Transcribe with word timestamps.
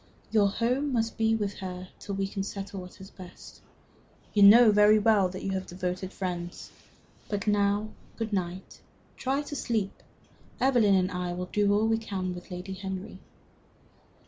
Your 0.31 0.47
home 0.47 0.91
must 0.91 1.15
be 1.15 1.35
with 1.35 1.57
her 1.59 1.89
till 1.99 2.15
we 2.15 2.27
can 2.27 2.39
all 2.39 2.43
settle 2.45 2.81
what 2.81 2.99
is 2.99 3.11
best. 3.11 3.61
You 4.33 4.41
know 4.41 4.71
very 4.71 4.97
well 4.97 5.29
you 5.37 5.51
have 5.51 5.67
devoted 5.67 6.11
friends. 6.11 6.71
But 7.29 7.45
now 7.45 7.89
good 8.17 8.33
night. 8.33 8.81
Try 9.15 9.43
to 9.43 9.55
sleep. 9.55 9.93
Evelyn 10.59 10.95
and 10.95 11.11
I 11.11 11.33
will 11.33 11.49
do 11.53 11.71
all 11.71 11.87
we 11.87 11.99
can 11.99 12.33
with 12.33 12.49
Lady 12.49 12.73
Henry." 12.73 13.19